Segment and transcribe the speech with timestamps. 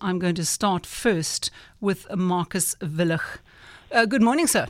[0.00, 1.50] I'm going to start first
[1.80, 3.22] with Markus Villig.
[3.90, 4.66] Uh, good morning, sir.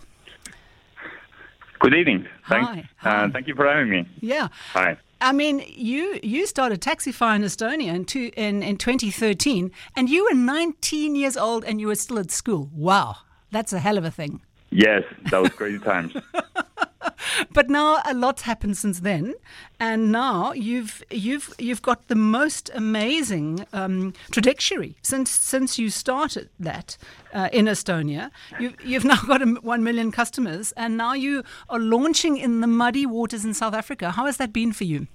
[1.80, 2.26] Good evening.
[2.48, 2.68] Thanks.
[2.68, 2.88] Hi.
[2.96, 3.24] Hi.
[3.24, 4.08] Uh, thank you for having me.
[4.20, 4.48] Yeah.
[4.72, 4.96] Hi.
[5.20, 10.24] I mean, you you started Taxify in Estonia in, two, in in 2013, and you
[10.24, 12.70] were 19 years old, and you were still at school.
[12.72, 13.16] Wow,
[13.50, 14.40] that's a hell of a thing.
[14.70, 16.14] Yes, that was crazy times.
[17.52, 19.34] But now a lot's happened since then,
[19.80, 26.48] and now you've you've you've got the most amazing um, trajectory since since you started
[26.58, 26.96] that
[27.32, 28.30] uh, in Estonia.
[28.58, 32.66] You've you've now got a, one million customers, and now you are launching in the
[32.66, 34.10] muddy waters in South Africa.
[34.12, 35.06] How has that been for you?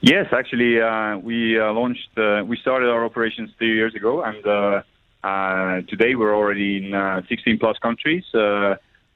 [0.00, 2.10] Yes, actually, uh, we uh, launched.
[2.16, 4.82] Uh, we started our operations three years ago, and uh,
[5.22, 8.24] uh, today we're already in uh, 16 plus countries.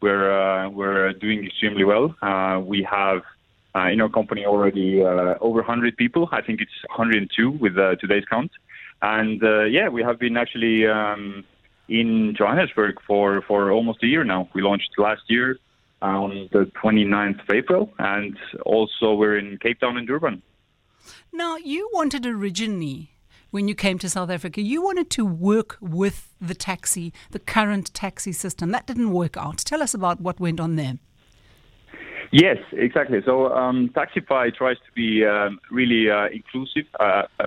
[0.00, 2.14] We're uh, we're doing extremely well.
[2.22, 3.22] Uh, we have
[3.74, 6.28] uh, in our company already over 100 people.
[6.32, 8.50] I think it's 102 with today's count.
[9.02, 11.44] And yeah, we have been actually um,
[11.88, 14.48] in Johannesburg for, for almost a year now.
[14.54, 15.58] We launched last year
[16.02, 20.42] on the 29th of April, and also we're in Cape Town and Durban.
[21.32, 23.10] Now, you wanted originally,
[23.56, 27.86] when you came to South Africa, you wanted to work with the taxi, the current
[27.94, 28.70] taxi system.
[28.70, 29.56] That didn't work out.
[29.70, 30.98] Tell us about what went on there.
[32.32, 33.20] Yes, exactly.
[33.24, 37.46] So um, Taxify tries to be um, really uh, inclusive, uh, uh,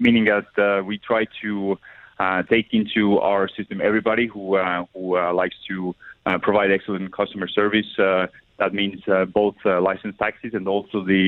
[0.00, 1.78] meaning that uh, we try to
[2.18, 5.94] uh, take into our system everybody who uh, who likes to
[6.42, 7.90] provide excellent customer service.
[7.96, 9.00] That means
[9.32, 11.22] both licensed taxis and also the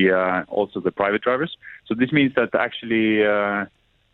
[0.49, 1.55] also the private drivers.
[1.87, 3.07] So this means that actually.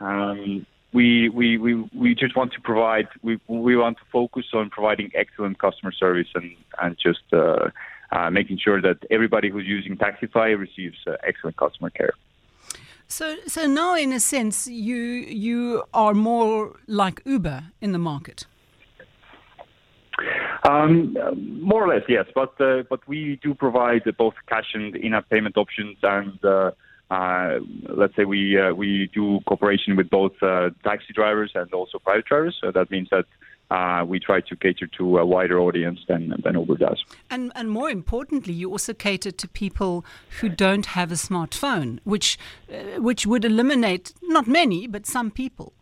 [0.02, 4.46] Uh, um, we, we, we, we just want to provide, we, we want to focus
[4.54, 7.70] on providing excellent customer service and, and just uh,
[8.12, 12.14] uh, making sure that everybody who's using Taxify receives uh, excellent customer care.
[13.08, 18.46] So, so now, in a sense, you you are more like Uber in the market.
[20.64, 21.18] Um,
[21.62, 22.28] more or less, yes.
[22.36, 26.38] But uh, but we do provide both cash and in-app payment options, and
[27.10, 27.60] uh,
[27.90, 32.26] let's say we uh, we do cooperation with both uh, taxi drivers and also private
[32.26, 32.58] drivers.
[32.62, 33.26] So that means that
[33.72, 37.04] uh, we try to cater to a wider audience than than Uber does.
[37.30, 40.06] And and more importantly, you also cater to people
[40.40, 42.38] who don't have a smartphone, which
[42.72, 45.74] uh, which would eliminate not many, but some people.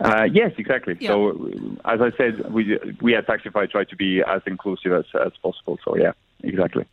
[0.00, 0.96] Uh, yes, exactly.
[0.98, 1.10] Yeah.
[1.10, 1.50] So,
[1.84, 5.78] as I said, we we at Taxify try to be as inclusive as, as possible.
[5.84, 6.12] So, yeah,
[6.42, 6.84] exactly.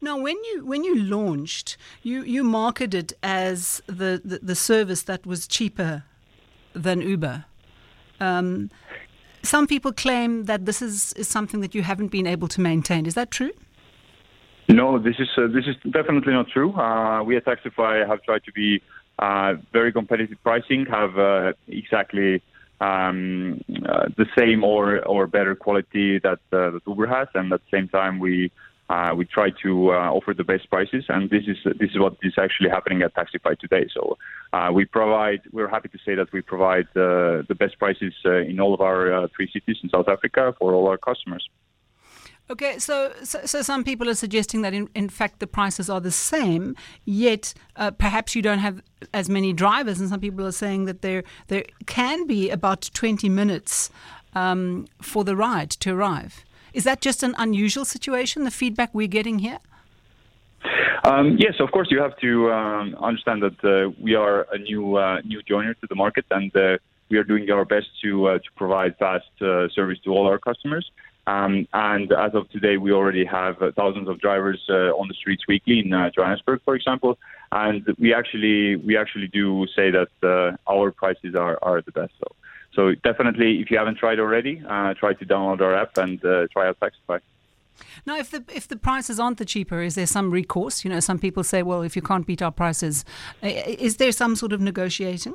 [0.00, 5.26] Now, when you when you launched, you you marketed as the, the, the service that
[5.26, 6.04] was cheaper
[6.74, 7.44] than Uber.
[8.20, 8.70] Um,
[9.42, 13.06] some people claim that this is, is something that you haven't been able to maintain.
[13.06, 13.52] Is that true?
[14.68, 16.72] No, this is uh, this is definitely not true.
[16.72, 18.80] Uh, we at Taxify have tried to be
[19.18, 22.42] uh, very competitive pricing, have uh, exactly
[22.80, 27.60] um, uh, the same or or better quality that uh, that Uber has, and at
[27.60, 28.50] the same time we.
[28.90, 32.16] Uh, we try to uh, offer the best prices, and this is this is what
[32.22, 33.86] is actually happening at Taxify today.
[33.94, 34.18] So
[34.52, 35.40] uh, we provide.
[35.52, 38.82] We're happy to say that we provide uh, the best prices uh, in all of
[38.82, 41.48] our uh, three cities in South Africa for all our customers.
[42.50, 46.02] Okay, so, so so some people are suggesting that in, in fact the prices are
[46.02, 47.54] the same, yet
[47.96, 48.82] perhaps you don't have
[49.14, 53.30] as many drivers, and some people are saying that there there can be about twenty
[53.30, 53.90] minutes
[54.34, 56.44] um, for the ride to arrive.
[56.74, 58.42] Is that just an unusual situation?
[58.42, 59.60] The feedback we're getting here.
[61.04, 64.96] Um, yes, of course, you have to um, understand that uh, we are a new
[64.96, 66.78] uh, new joiner to the market, and uh,
[67.10, 70.38] we are doing our best to uh, to provide fast uh, service to all our
[70.38, 70.90] customers.
[71.26, 75.44] Um, and as of today, we already have uh, thousands of drivers on the streets
[75.46, 77.18] weekly in Johannesburg, for example.
[77.52, 82.12] And we actually we actually do say that our prices are, are the best.
[82.18, 82.26] So,
[82.74, 86.46] so definitely, if you haven't tried already, uh, try to download our app and uh,
[86.52, 87.20] try out Taxify.
[88.06, 90.84] Now, if the if the prices aren't the cheaper, is there some recourse?
[90.84, 93.04] You know, some people say, well, if you can't beat our prices,
[93.42, 95.34] is there some sort of negotiating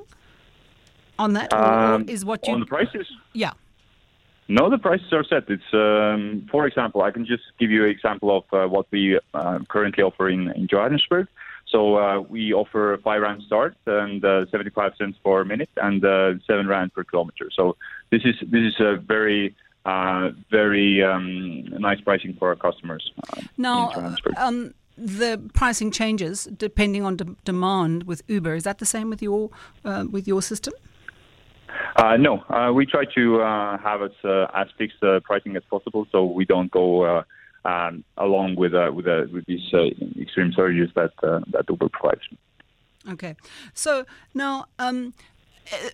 [1.17, 2.53] on that, Um, is what you?
[2.53, 3.07] on the prices?
[3.33, 3.51] yeah.
[4.47, 5.43] No, the prices are set.
[5.47, 9.19] It's, um, for example, I can just give you an example of uh, what we
[9.35, 11.27] uh, currently offer in, in Johannesburg.
[11.69, 16.33] So uh, we offer five rand start and uh, 75 cents per minute and uh,
[16.47, 17.49] seven rand per kilometer.
[17.55, 17.75] So
[18.11, 19.55] this is this is a very
[19.85, 23.11] uh, very um, nice pricing for our customers.
[23.31, 28.55] Uh, Now, um, the pricing changes depending on de- demand with Uber.
[28.55, 29.49] Is that the same with your
[29.85, 30.73] uh, with your system?
[31.95, 35.63] Uh, no, uh, we try to uh, have as uh, as fixed uh, pricing as
[35.69, 37.23] possible, so we don't go uh,
[37.65, 39.85] um, along with uh, with uh, with these uh,
[40.19, 42.21] extreme surges that uh, that Uber provides.
[43.07, 43.35] Okay.
[43.73, 45.13] So now, um,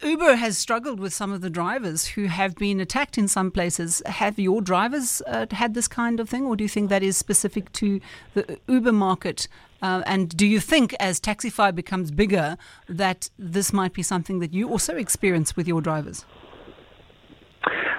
[0.01, 4.01] Uber has struggled with some of the drivers who have been attacked in some places.
[4.05, 7.17] Have your drivers uh, had this kind of thing, or do you think that is
[7.17, 7.99] specific to
[8.33, 9.47] the Uber market?
[9.81, 12.57] Uh, and do you think, as Taxify becomes bigger,
[12.87, 16.25] that this might be something that you also experience with your drivers?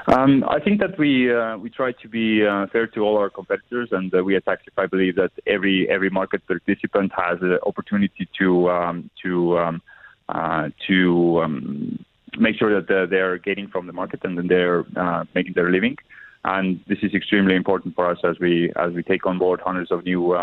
[0.08, 3.28] Um, I think that we uh, we try to be uh, fair to all our
[3.28, 8.28] competitors, and uh, we at Taxify believe that every every market participant has an opportunity
[8.38, 9.82] to um, to um,
[10.28, 12.04] uh, to um,
[12.38, 15.70] make sure that uh, they're getting from the market and then they're uh, making their
[15.70, 15.96] living.
[16.44, 19.90] And this is extremely important for us as we as we take on board hundreds
[19.90, 20.36] of new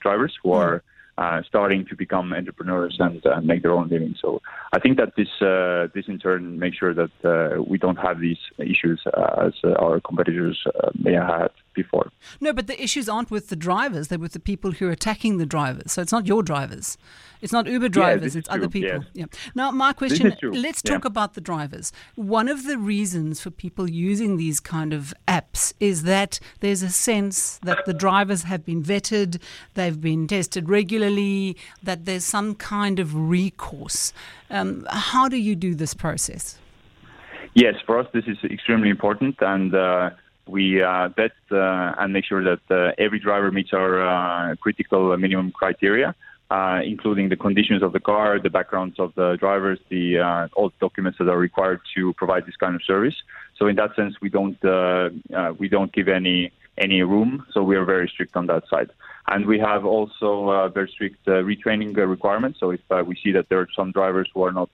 [0.00, 0.56] drivers who mm.
[0.56, 0.82] are
[1.18, 4.14] uh, starting to become entrepreneurs and uh, make their own living.
[4.20, 7.96] So I think that this uh, this in turn makes sure that uh, we don't
[7.96, 10.62] have these issues uh, as uh, our competitors
[10.98, 12.10] may have had before.
[12.40, 15.38] No, but the issues aren't with the drivers; they're with the people who are attacking
[15.38, 15.92] the drivers.
[15.92, 16.96] So it's not your drivers.
[17.44, 19.04] It's not Uber drivers, it's other people.
[19.12, 19.26] Yeah.
[19.54, 21.08] Now, my question let's talk yeah.
[21.08, 21.92] about the drivers.
[22.14, 26.88] One of the reasons for people using these kind of apps is that there's a
[26.88, 29.42] sense that the drivers have been vetted,
[29.74, 34.14] they've been tested regularly, that there's some kind of recourse.
[34.48, 36.58] Um, how do you do this process?
[37.52, 39.36] Yes, for us, this is extremely important.
[39.40, 40.10] And uh,
[40.46, 45.16] we uh, vet uh, and make sure that uh, every driver meets our uh, critical
[45.16, 46.14] minimum criteria
[46.50, 50.72] uh, including the conditions of the car, the backgrounds of the drivers, the uh, all
[50.80, 53.14] documents that are required to provide this kind of service.
[53.58, 57.46] So in that sense, we don't uh, uh we don't give any any room.
[57.52, 58.90] So we are very strict on that side.
[59.26, 62.60] And we have also uh, very strict uh, retraining requirements.
[62.60, 64.70] So if we see that there are some drivers who are not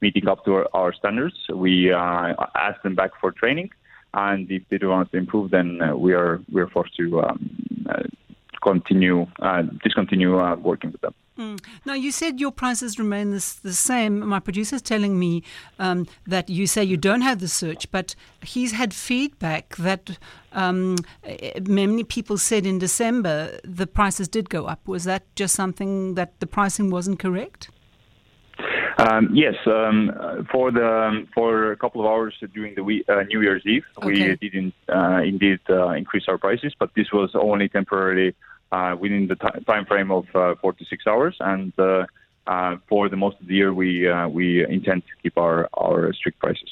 [0.00, 3.70] meeting up to our, our standards, we uh ask them back for training.
[4.16, 7.50] And if they do want to improve, then we are we are forced to um,
[8.64, 11.14] continue uh, discontinue uh, working with them.
[11.38, 11.60] Mm.
[11.84, 14.20] Now, you said your prices remain this, the same.
[14.20, 15.42] My producer is telling me
[15.78, 20.16] um, that you say you don't have the search, but he's had feedback that
[20.52, 20.96] um,
[21.66, 24.86] many people said in December the prices did go up.
[24.86, 27.68] Was that just something that the pricing wasn't correct?
[28.98, 33.40] Um, yes, um, for the for a couple of hours during the week, uh, New
[33.42, 34.06] Year's Eve, okay.
[34.06, 38.34] we didn't uh, indeed uh, increase our prices, but this was only temporarily
[38.70, 41.36] uh, within the t- time frame of uh, four to six hours.
[41.40, 42.06] And uh,
[42.46, 46.12] uh, for the most of the year, we uh, we intend to keep our, our
[46.12, 46.63] strict prices.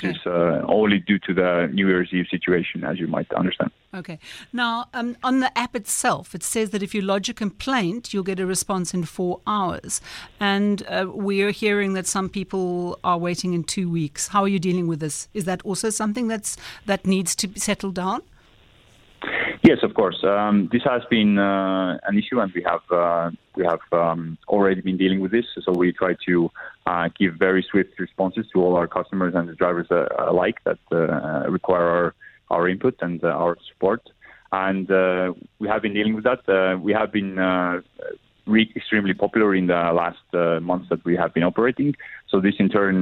[0.00, 0.18] This okay.
[0.18, 3.70] is uh, only due to the New Year's Eve situation, as you might understand.
[3.94, 4.18] Okay.
[4.52, 8.22] Now, um, on the app itself, it says that if you lodge a complaint, you'll
[8.22, 10.00] get a response in four hours.
[10.38, 14.28] And we are hearing that some people are waiting in two weeks.
[14.28, 15.28] How are you dealing with this?
[15.34, 16.56] Is that also something that's
[16.86, 18.22] that needs to be settled down?
[19.68, 20.24] Yes, of course.
[20.24, 24.80] Um, this has been uh, an issue, and we have uh, we have um, already
[24.80, 25.44] been dealing with this.
[25.62, 26.50] So we try to
[26.86, 30.78] uh, give very swift responses to all our customers and the drivers uh, alike that
[30.90, 32.14] uh, require our
[32.48, 34.00] our input and uh, our support.
[34.52, 34.88] And
[35.58, 36.40] we have been dealing with that.
[36.82, 37.36] we have been
[38.46, 41.94] re- extremely popular in the last months that we have been operating.
[42.30, 42.96] So this in turn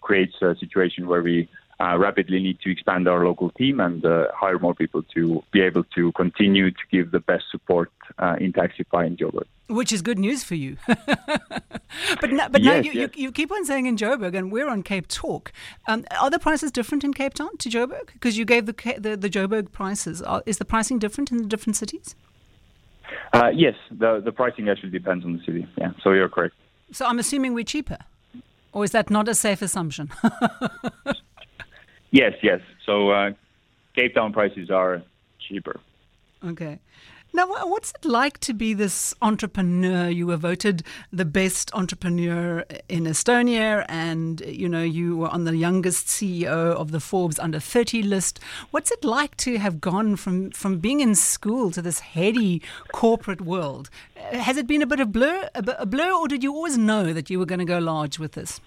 [0.00, 4.26] creates a situation where we uh, rapidly need to expand our local team and uh,
[4.34, 8.52] hire more people to be able to continue to give the best support uh, in
[8.52, 9.44] Taxify in Joburg.
[9.68, 10.76] Which is good news for you.
[10.86, 13.10] but no, but yes, now you, yes.
[13.14, 15.52] you, you, keep on saying in Joburg, and we're on Cape Talk.
[15.86, 18.12] Um, are the prices different in Cape Town to Joburg?
[18.14, 20.22] Because you gave the, the, the Joburg prices.
[20.22, 22.16] Are, is the pricing different in the different cities?
[23.32, 25.66] Uh, yes, the, the pricing actually depends on the city.
[25.76, 26.54] Yeah, so you're correct.
[26.90, 27.98] So I'm assuming we're cheaper.
[28.72, 30.10] Or is that not a safe assumption?
[32.10, 32.60] Yes, yes.
[32.86, 33.32] So uh,
[33.94, 35.02] Cape Town prices are
[35.38, 35.80] cheaper.
[36.44, 36.78] Okay.
[37.34, 40.08] Now, what's it like to be this entrepreneur?
[40.08, 45.54] You were voted the best entrepreneur in Estonia, and you know you were on the
[45.54, 48.40] youngest CEO of the Forbes under 30 list.
[48.70, 52.62] What's it like to have gone from from being in school to this heady
[52.92, 53.90] corporate world?
[54.16, 57.28] Has it been a bit of blur, a blur, or did you always know that
[57.28, 58.58] you were going to go large with this?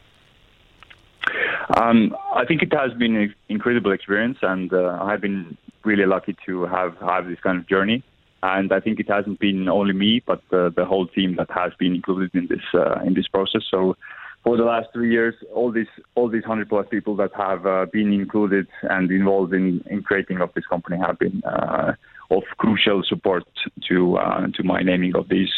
[1.80, 6.36] Um, I think it has been an incredible experience, and uh, I've been really lucky
[6.46, 8.04] to have have this kind of journey.
[8.44, 11.74] And I think it hasn't been only me, but uh, the whole team that has
[11.78, 13.62] been included in this uh, in this process.
[13.70, 13.96] So,
[14.44, 17.86] for the last three years, all these all these hundred plus people that have uh,
[17.94, 21.94] been included and involved in, in creating of this company have been uh,
[22.32, 23.44] of crucial support
[23.88, 25.54] to uh, to my naming of these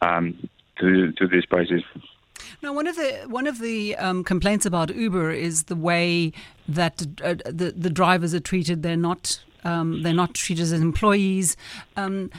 [0.00, 0.48] um,
[0.80, 1.82] to to these prizes.
[2.62, 6.32] Now, one of the one of the um, complaints about Uber is the way
[6.68, 8.82] that uh, the the drivers are treated.
[8.82, 11.56] They're not um, they're not treated as employees.
[11.96, 12.30] Um,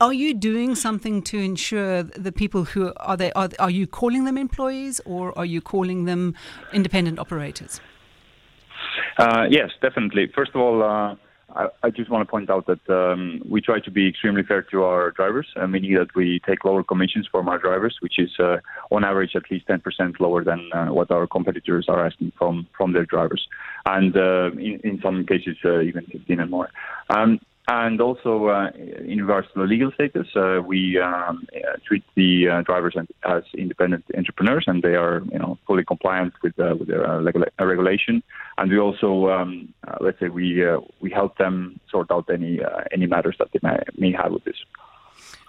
[0.00, 4.24] Are you doing something to ensure the people who are they are, are you calling
[4.24, 6.34] them employees or are you calling them
[6.72, 7.80] independent operators?
[9.18, 10.30] Uh, yes, definitely.
[10.32, 11.16] First of all, uh,
[11.58, 14.62] I, I, just want to point out that um, we try to be extremely fair
[14.70, 18.30] to our drivers, uh, meaning that we take lower commissions from our drivers, which is
[18.38, 18.58] uh,
[18.92, 22.92] on average at least 10% lower than uh, what our competitors are asking from from
[22.92, 23.46] their drivers,
[23.86, 26.70] and uh, in, in some cases even 15 and more.
[27.10, 28.70] Um, and also, uh,
[29.04, 33.42] in regards to the legal status, uh, we um, uh, treat the uh, drivers as
[33.52, 37.50] independent entrepreneurs, and they are, you know, fully compliant with uh, with their uh, regula-
[37.60, 38.22] regulation.
[38.58, 40.62] And we also, um, let's say, we
[41.00, 42.60] we help them sort out any
[42.92, 44.56] any matters that they may, may have with this.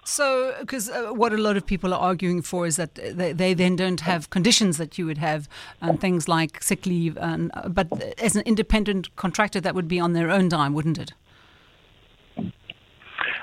[0.05, 3.53] So, because uh, what a lot of people are arguing for is that they, they
[3.53, 5.47] then don't have conditions that you would have,
[5.83, 7.15] um, things like sick leave.
[7.17, 7.87] And, but
[8.17, 11.13] as an independent contractor, that would be on their own dime, wouldn't it?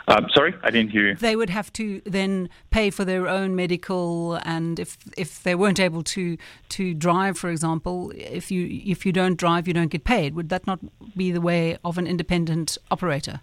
[0.09, 1.15] Um, sorry, I didn't hear you.
[1.17, 5.81] They would have to then pay for their own medical, and if if they weren't
[5.81, 6.37] able to
[6.71, 10.35] to drive, for example, if you if you don't drive, you don't get paid.
[10.35, 10.79] Would that not
[11.17, 13.41] be the way of an independent operator?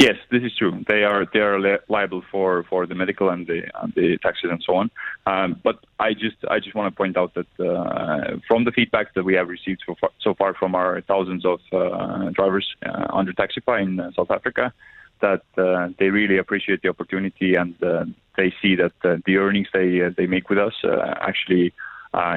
[0.00, 0.82] Yes, this is true.
[0.88, 4.48] They are they are li- liable for, for the medical and the and the taxes
[4.50, 4.90] and so on.
[5.26, 9.12] Um, but I just I just want to point out that uh, from the feedback
[9.12, 13.08] that we have received so far, so far from our thousands of uh, drivers uh,
[13.12, 14.72] under Taxify in uh, South Africa,
[15.20, 18.04] that uh, they really appreciate the opportunity and uh,
[18.36, 20.74] they see that uh, the earnings they they make with us
[21.20, 21.72] actually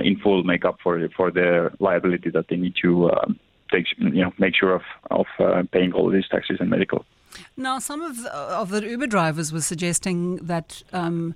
[0.04, 3.40] in full make up for for their liability that they need to um,
[3.72, 5.28] take you know make sure of of
[5.72, 7.06] paying all these taxes and medical.
[7.58, 10.84] Now, some of of the Uber drivers were suggesting that.
[10.94, 11.36] Um,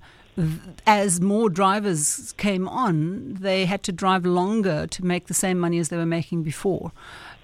[0.86, 5.80] as more drivers came on, they had to drive longer to make the same money
[5.80, 6.92] as they were making before.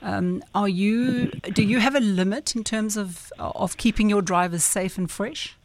[0.04, 1.30] Um, are you?
[1.54, 5.56] Do you have a limit in terms of of keeping your drivers safe and fresh?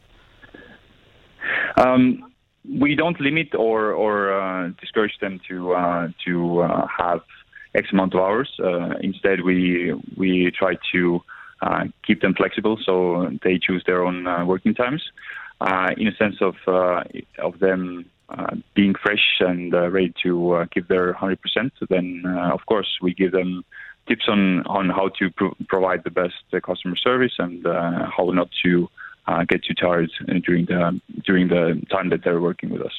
[1.76, 2.32] Um,
[2.64, 7.20] we don't limit or or uh, discourage them to uh, to uh, have
[7.74, 8.50] X amount of hours.
[8.58, 11.20] Uh, instead, we we try to
[11.60, 15.02] uh, keep them flexible so they choose their own uh, working times.
[15.98, 16.54] in a sense of
[17.38, 18.06] of them
[18.74, 21.36] being fresh and ready to give their 100%,
[21.90, 23.64] then of course we give them
[24.10, 28.24] tips on, on how to pro- provide the best uh, customer service and uh, how
[28.40, 28.88] not to
[29.28, 30.10] uh, get too tired
[30.44, 32.96] during the during the time that they're working with us.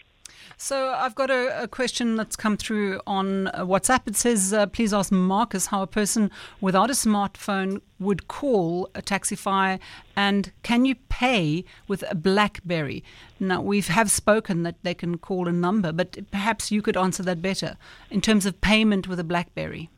[0.57, 4.07] So I've got a, a, question that's come through on WhatsApp.
[4.07, 6.29] It says, uh, "Please ask Markus how a person
[6.61, 9.79] without a smartphone would call a Taxify,
[10.15, 13.03] and can you pay with a BlackBerry?"
[13.39, 17.23] Now we have spoken that they can call a number, but perhaps you could answer
[17.23, 17.75] that better
[18.11, 19.89] in terms of payment with a BlackBerry.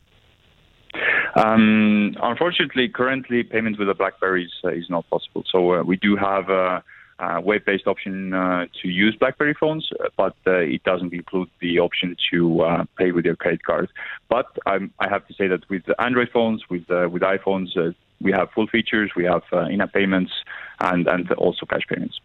[1.35, 5.43] Um, unfortunately, currently payment with a BlackBerry is, uh, is not possible.
[5.51, 6.83] So uh, we do have a,
[7.19, 12.85] a web-based option uh, to use BlackBerry phones, but it doesn't include the option to
[12.97, 13.89] pay with your credit card.
[14.29, 18.67] But i have to say that with Android phones, with with iPhones, we have full
[18.67, 19.11] features.
[19.15, 20.31] We have in-app payments
[20.79, 22.19] and and also cash payments.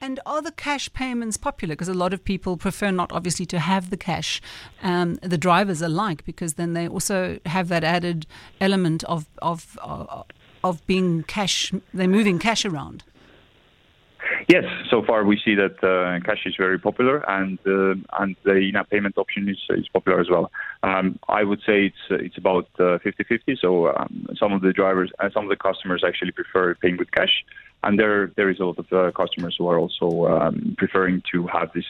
[0.00, 1.72] And are the cash payments popular?
[1.72, 4.42] Because a lot of people prefer not obviously to have the cash.
[4.82, 8.26] Um, the drivers alike, because then they also have that added
[8.60, 10.22] element of of uh,
[10.62, 11.72] of being cash.
[11.94, 13.04] They're moving cash around.
[14.48, 18.56] Yes, so far we see that uh, cash is very popular, and uh, and the
[18.56, 20.50] in-app payment option is is popular as well.
[20.82, 23.02] Um, I would say it's uh, it's about 50-50.
[23.02, 26.96] Uh, so um, some of the drivers and some of the customers actually prefer paying
[26.96, 27.44] with cash,
[27.82, 31.46] and there there is a lot of uh, customers who are also um, preferring to
[31.46, 31.84] have this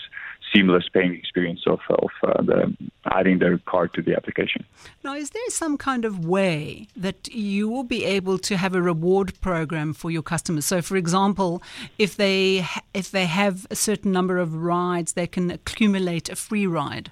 [0.52, 2.76] seamless paying experience of of uh, the,
[3.06, 4.64] adding their card to the application.
[5.04, 8.82] Now, is there some kind of way that you will be able to have a
[8.82, 10.66] reward program for your customers?
[10.66, 11.62] So, for example,
[11.98, 16.66] if they if they have a certain number of rides, they can accumulate a free
[16.66, 17.10] ride.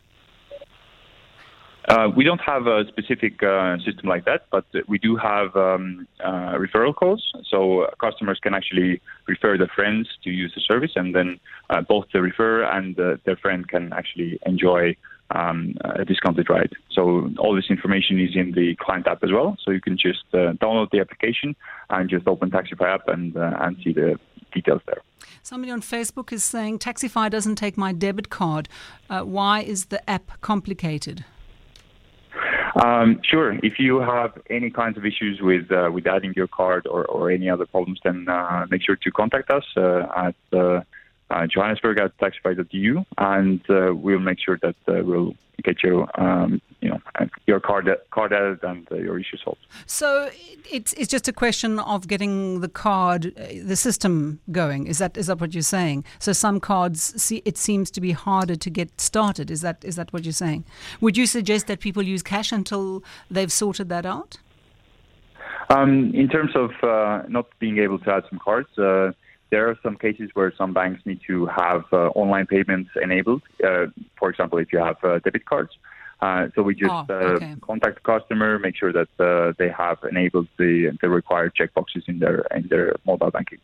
[1.88, 6.08] Uh, we don't have a specific uh, system like that, but we do have um,
[6.20, 7.22] uh, referral codes.
[7.50, 11.38] So customers can actually refer their friends to use the service, and then
[11.68, 14.96] uh, both the referrer and their friend can actually enjoy
[15.30, 16.72] um, a discounted ride.
[16.90, 19.56] So all this information is in the client app as well.
[19.62, 21.54] So you can just uh, download the application
[21.90, 24.18] and just open Taxify app and uh, and see the
[24.54, 25.02] details there.
[25.42, 28.70] Somebody on Facebook is saying Taxify doesn't take my debit card.
[29.08, 31.24] why is the app complicated?
[32.82, 33.54] Um, sure.
[33.62, 37.30] If you have any kinds of issues with uh, with adding your card or, or
[37.30, 40.34] any other problems, then uh, make sure to contact us uh, at
[41.30, 46.60] uh, uh, Johannesburg at taxify.eu, and uh, we'll make sure that we'll get you um,
[46.80, 49.66] you know know your card card added and uh, your issue solved.
[49.86, 50.30] So
[50.70, 54.86] it's it's just a question of getting the card, uh, the system going.
[54.86, 56.04] Is that is that what you're saying?
[56.18, 59.50] So some cards, see, it seems to be harder to get started.
[59.50, 60.64] Is that is that what you're saying?
[61.00, 64.38] Would you suggest that people use cash until they've sorted that out?
[65.70, 69.12] Um, in terms of uh, not being able to add some cards, uh,
[69.54, 73.42] there are some cases where some banks need to have uh, online payments enabled.
[73.68, 73.86] Uh,
[74.18, 75.72] for example, if you have uh, debit cards.
[76.26, 77.54] Uh, so we just Oh, okay.
[77.70, 79.10] contact the customer, make sure that
[79.60, 83.60] they have enabled the, the required checkboxes in their in their mobile banking.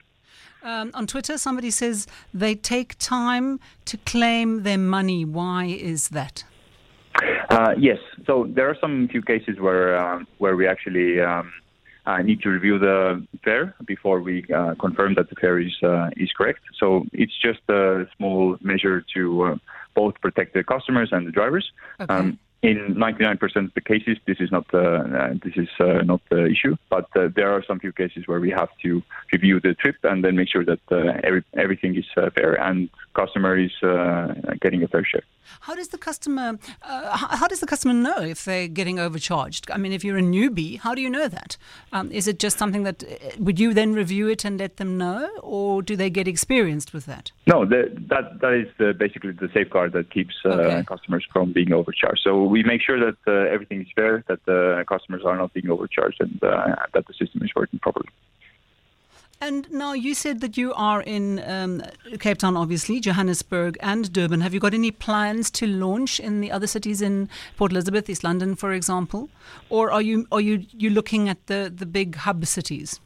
[0.71, 1.97] Um, on Twitter, somebody says
[2.43, 3.47] they take time
[3.91, 5.21] to claim their money.
[5.39, 5.63] Why
[5.95, 6.37] is that?
[7.57, 8.01] Uh, yes.
[8.27, 9.89] So there are some few cases where
[10.43, 11.47] where we actually um,
[12.07, 16.11] uh, need to review the fare before we uh, confirm that the fare is uh,
[16.17, 16.61] is correct.
[16.79, 19.57] So it's just a small measure to uh,
[19.95, 21.71] both protect the customers and the drivers.
[22.01, 22.37] Okay.
[22.63, 26.45] In 99% of the cases, this is not uh, uh, this is uh, not the
[26.47, 26.77] issue.
[26.91, 29.03] But uh, there are some few cases where we have to
[29.33, 32.91] review the trip and then make sure that uh, every, everything is uh, fair and
[33.15, 35.23] customer is uh, getting a fair share.
[35.61, 39.69] How does the customer uh, how, does the customer know if they're getting overcharged?
[39.71, 41.57] I mean, if you're a newbie, how do you know that?
[41.93, 43.03] Um, is it just something that
[43.39, 47.07] would you then review it and let them know, or do they get experienced with
[47.07, 47.33] that?
[47.47, 50.85] No, the, that that is the, basically the safeguard that keeps uh, Okay.
[50.85, 52.21] customers from being overcharged.
[52.23, 55.71] So we make sure that uh, everything is fair, that the customers are not being
[55.71, 58.09] overcharged, and uh, that the system is working properly.
[59.43, 61.83] And now you said that you are in um,
[62.19, 64.43] Cape Town, obviously, Johannesburg and Durban.
[64.43, 68.23] Have you got any plans to launch in the other cities in Port Elizabeth, East
[68.23, 69.31] London, for example,
[69.71, 73.01] or are you are you you looking at the the big hub cities?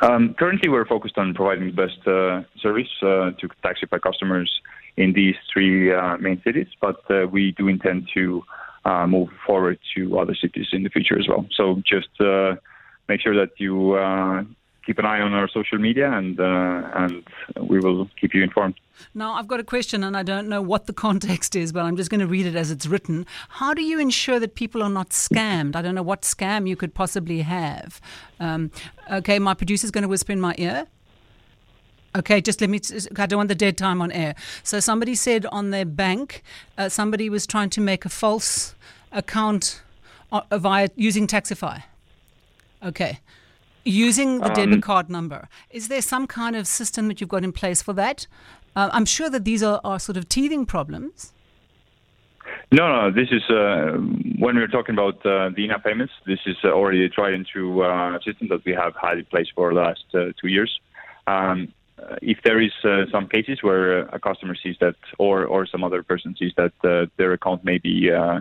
[0.00, 4.50] Um, currently, we're focused on providing the best uh, service uh, to Taxify customers
[4.96, 8.44] in these three uh, main cities, but uh, we do intend to
[8.84, 11.46] uh, move forward to other cities in the future as well.
[11.52, 12.56] So just uh,
[13.08, 14.44] make sure that you uh,
[14.84, 17.24] keep an eye on our social media, and uh, and
[17.60, 18.74] we will keep you informed.
[19.14, 21.96] Now, I've got a question, and I don't know what the context is, but I'm
[21.96, 23.26] just going to read it as it's written.
[23.48, 25.76] How do you ensure that people are not scammed?
[25.76, 28.00] I don't know what scam you could possibly have.
[28.40, 28.70] Um,
[29.10, 30.86] okay, my producer's going to whisper in my ear.
[32.14, 32.78] Okay, just let me.
[33.16, 34.34] I don't want the dead time on air.
[34.62, 36.42] So somebody said on their bank,
[36.76, 38.74] uh, somebody was trying to make a false
[39.12, 39.82] account
[40.30, 41.84] uh, via using Taxify.
[42.82, 43.20] Okay,
[43.84, 45.48] using the Um, debit card number.
[45.70, 48.26] Is there some kind of system that you've got in place for that?
[48.76, 51.32] Uh, I'm sure that these are, are sort of teething problems.
[52.70, 53.10] No, no.
[53.10, 53.92] This is uh,
[54.38, 56.12] when we're talking about uh, the in-app payments.
[56.26, 59.24] This is uh, already a tried and true uh, system that we have had in
[59.26, 60.80] place for the last uh, two years.
[61.26, 61.72] Um,
[62.20, 66.02] if there is uh, some cases where a customer sees that, or or some other
[66.02, 68.40] person sees that uh, their account may be, uh,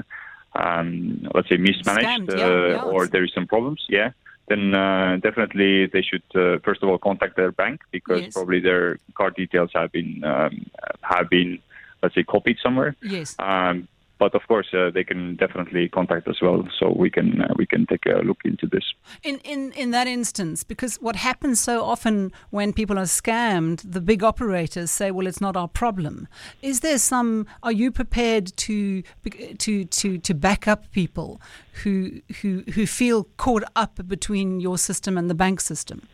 [0.55, 2.83] um, let's say, mismanaged, Scammed, yeah, uh, yeah.
[2.93, 4.11] or there is some problems, yeah,
[4.47, 8.33] then uh, definitely they should uh, first of all contact their bank because Yes.
[8.33, 10.65] probably their card details have been um,
[11.01, 11.59] have been,
[12.01, 12.95] let's say, copied somewhere.
[13.01, 13.35] Yes.
[13.39, 13.87] Um,
[14.21, 17.65] but of course, uh, they can definitely contact as well, so we can uh, we
[17.65, 18.85] can take a look into this.
[19.23, 23.99] In, in, in that instance, because what happens so often when people are scammed, the
[23.99, 26.27] big operators say, well, it's not our problem.
[26.61, 29.01] Is there some, are you prepared to,
[29.57, 31.41] to, to, to back up people
[31.83, 36.07] who, who, who feel caught up between your system and the bank system?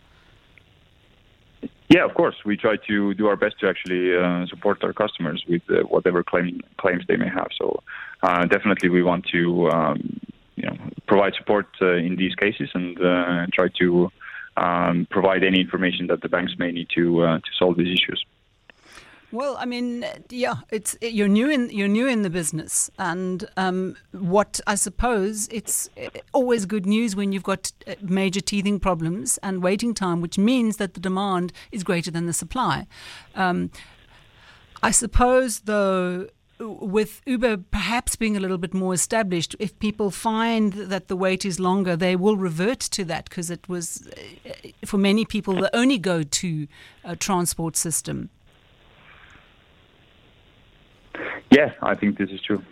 [1.89, 5.43] Yeah, of course, we try to do our best to actually uh, support our customers
[5.47, 7.47] with uh, whatever claim, claims they may have.
[7.57, 7.81] So
[8.23, 10.19] uh, definitely, we want to um,
[10.55, 10.75] you know
[11.07, 14.11] provide support uh, in these cases and uh, try to
[14.57, 18.25] um, provide any information that the banks may need to uh, to solve these issues.
[19.37, 23.95] Well, I mean, yeah, it's you're new in you're new in the business, and um,
[24.11, 25.91] what I suppose it's
[26.33, 30.77] always good news when you've got uh, major teething problems and waiting time, which means
[30.77, 32.87] that the demand is greater than the supply.
[33.35, 33.69] Um,
[34.81, 40.73] I suppose, though, with Uber perhaps being a little bit more established, if people find
[40.73, 44.09] that the wait is longer, they will revert to that because it was,
[44.47, 44.51] uh,
[44.83, 46.67] for many people, the only go-to
[47.05, 48.31] uh, transport system.
[51.49, 52.63] Yeah, I think this is true.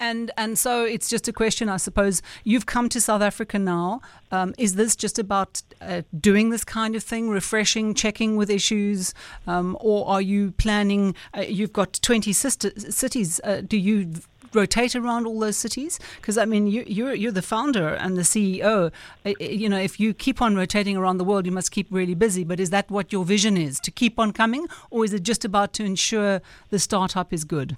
[0.00, 2.22] And and so it's just a question, I suppose.
[2.44, 4.00] You've come to South Africa now.
[4.30, 9.12] Um, is this just about uh, doing this kind of thing, refreshing, checking with issues,
[9.48, 11.16] um, or are you planning?
[11.36, 13.40] Uh, you've got twenty sister cities.
[13.42, 14.12] Uh, do you
[14.54, 15.98] rotate around all those cities?
[16.16, 18.92] Because I mean, you, you're you're the founder and the CEO.
[19.40, 22.44] You know, if you keep on rotating around the world, you must keep really busy.
[22.44, 23.80] But is that what your vision is?
[23.80, 27.76] To keep on coming, or is it just about to ensure the startup is good?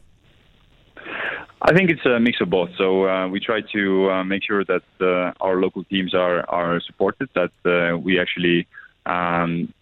[1.62, 2.70] I think it's a mix of both.
[2.78, 6.80] So uh, we try to uh, make sure that uh, our local teams are are
[6.80, 8.66] supported, that uh, we actually
[9.04, 9.72] um,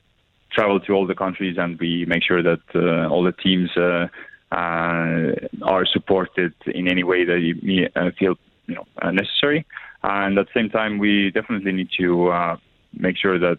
[0.51, 4.09] travel to all the countries, and we make sure that uh, all the teams uh,
[4.53, 8.35] are supported in any way that you feel
[8.67, 9.67] you know necessary.
[10.03, 12.57] And at the same time, we definitely need to
[12.93, 13.59] make sure that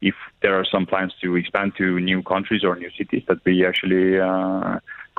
[0.00, 3.66] if there are some plans to expand to new countries or new cities, that we
[3.66, 4.18] actually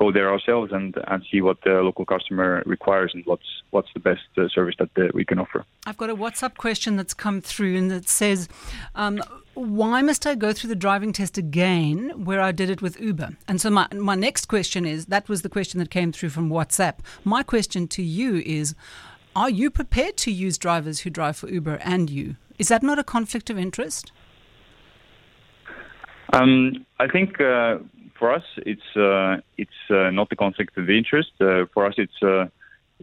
[0.01, 3.99] go there ourselves and, and see what the local customer requires and what's what's the
[3.99, 5.63] best uh, service that uh, we can offer.
[5.85, 8.49] I've got a WhatsApp question that's come through and it says,
[8.95, 9.21] um,
[9.61, 13.37] why must I go through the driving test again where I did it with Uber?
[13.47, 16.49] And so my, my next question is that was the question that came through from
[16.49, 16.95] WhatsApp.
[17.23, 18.75] My question to you is,
[19.35, 22.35] are you prepared to use drivers who drive for Uber and you?
[22.57, 24.11] Is that not a conflict of interest?
[26.33, 27.79] Um, I think uh,
[28.17, 31.31] for us, it's uh, it's uh, not a conflict of interest.
[31.41, 32.47] Uh, for us, it's uh,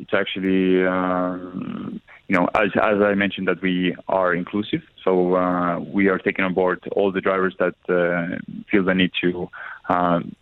[0.01, 5.79] it's actually um, you know as as I mentioned that we are inclusive, so uh,
[5.81, 8.37] we are taking on board all the drivers that uh,
[8.71, 9.49] feel the need to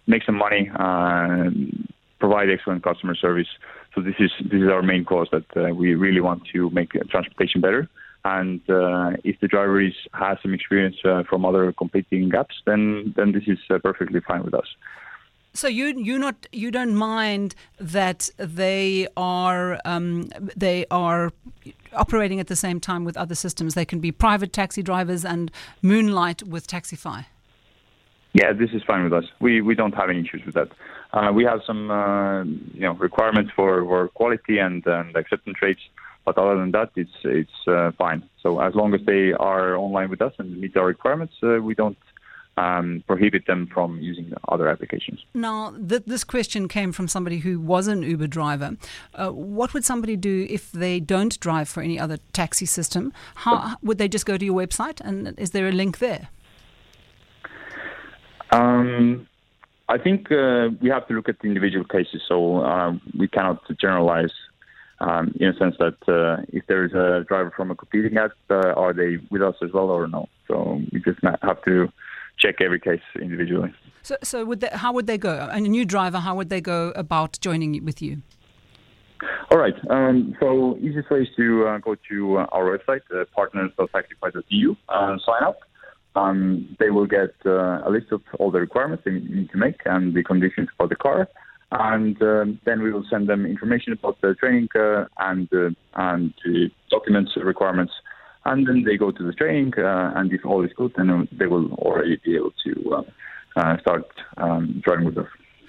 [0.06, 0.70] make some money,
[2.18, 3.48] provide excellent customer service.
[3.94, 7.60] So this is this is our main cause that we really want to make transportation
[7.60, 7.88] better.
[8.26, 13.14] And uh, if the driver is, has some experience uh, from other competing apps, then
[13.16, 14.66] then this is uh, perfectly fine with us.
[15.56, 21.32] So you you not you don't mind that they are um, they are
[21.92, 23.74] operating at the same time with other systems.
[23.74, 25.50] They can be private taxi drivers and
[25.82, 27.24] moonlight with Taxify.
[28.34, 29.24] Yeah, this is fine with us.
[29.40, 30.68] We we don't have any issues with that.
[31.12, 35.80] Uh, we have some uh, you know requirements for, for quality and, and acceptance rates
[36.26, 38.28] but other than that, it's it's uh, fine.
[38.42, 41.74] So as long as they are online with us and meet our requirements, uh, we
[41.76, 41.96] don't
[42.56, 45.24] um, prohibit them from using other applications.
[45.34, 48.76] Now, th- this question came from somebody who was an Uber driver.
[49.14, 53.12] Uh, what would somebody do if they don't drive for any other taxi system?
[53.34, 56.28] How would they just go to your website, and is there a link there?
[58.52, 59.26] Um,
[59.88, 63.62] I think uh, we have to look at the individual cases, so uh, we cannot
[63.78, 64.32] generalize
[65.00, 68.32] um, in a sense that uh, if there is a driver from a competing app,
[68.50, 70.28] uh, are they with us as well or no?
[70.48, 71.92] So we just have to
[72.38, 73.72] check every case individually.
[74.02, 75.48] So, so would they, how would they go?
[75.52, 78.22] And a new driver, how would they go about joining with you?
[79.50, 79.74] All right.
[79.88, 85.16] Um, so easiest way is to uh, go to uh, our website, uh, partners.taxify.eu, uh,
[85.24, 85.60] sign up.
[86.14, 89.80] Um, they will get uh, a list of all the requirements they need to make
[89.84, 91.28] and the conditions for the car
[91.72, 96.32] and um, then we will send them information about the training uh, and uh, and
[96.44, 97.92] the documents requirements,
[98.46, 101.46] and then they go to the training, uh, and if all is good, then they
[101.46, 103.02] will already be able to uh,
[103.60, 104.06] uh, start
[104.36, 105.28] um, driving with us.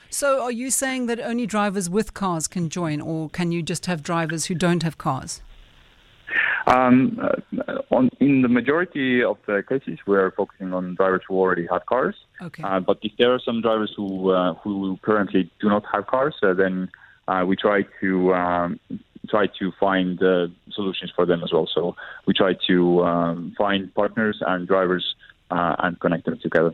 [0.09, 3.87] So, are you saying that only drivers with cars can join, or can you just
[3.87, 5.41] have drivers who don't have cars?
[6.67, 11.35] Um, uh, on, in the majority of the cases, we are focusing on drivers who
[11.35, 12.15] already have cars.
[12.41, 12.63] Okay.
[12.63, 16.35] Uh, but if there are some drivers who uh, who currently do not have cars,
[16.43, 16.89] uh, then
[17.27, 18.79] uh, we try to um,
[19.27, 21.67] try to find uh, solutions for them as well.
[21.73, 25.15] So we try to um, find partners and drivers
[25.49, 26.73] and connect them together.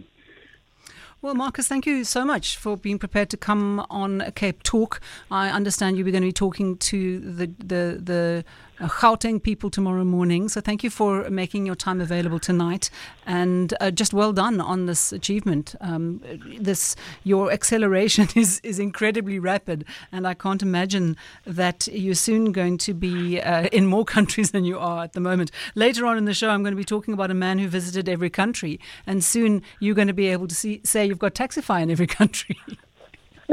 [1.24, 5.00] Well, Markus, thank you so much for being prepared to come on a Cape Talk.
[5.32, 8.46] I understand you were going to be talking to the the the
[8.84, 10.50] uh, Gauteng people tomorrow morning.
[10.50, 12.90] So thank you for making your time available tonight,
[13.26, 15.76] and uh, just well done on this achievement.
[15.80, 16.22] Um,
[16.60, 21.16] this your acceleration is is incredibly rapid, and I can't imagine
[21.46, 25.22] that you're soon going to be uh, in more countries than you are at the
[25.22, 25.52] moment.
[25.76, 28.10] Later on in the show, I'm going to be talking about a man who visited
[28.10, 31.82] every country, and soon you're going to be able to see, say you've got Taxify
[31.82, 32.58] in every country.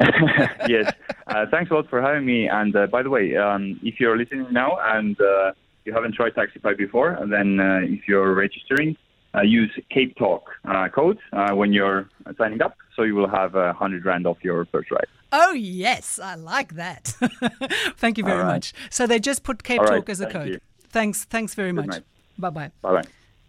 [0.68, 0.92] yes.
[1.26, 2.48] Uh, thanks a lot for having me.
[2.48, 5.52] And uh, by the way, um, if you're listening now and uh,
[5.84, 8.96] you haven't tried Taxify before, then uh, if you're registering,
[9.34, 11.18] uh, use Cape Talk uh, code
[11.52, 15.06] when you're signing up, so you will have a hundred rand off your first ride.
[15.32, 17.04] Oh yes, I like that.
[17.96, 18.54] Thank you very right.
[18.54, 18.72] much.
[18.90, 20.08] So they just put Cape All Talk right.
[20.08, 20.48] as a Thank code.
[20.48, 20.60] You.
[20.88, 21.24] Thanks.
[21.24, 22.02] Thanks very Good much.
[22.38, 22.70] Bye bye.
[22.82, 23.08] Bye bye.